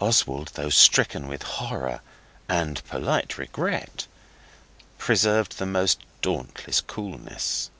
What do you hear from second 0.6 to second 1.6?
stricken with